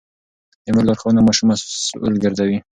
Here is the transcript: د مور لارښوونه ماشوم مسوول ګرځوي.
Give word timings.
د 0.63 0.67
مور 0.73 0.83
لارښوونه 0.87 1.21
ماشوم 1.27 1.47
مسوول 1.49 2.13
ګرځوي. 2.23 2.57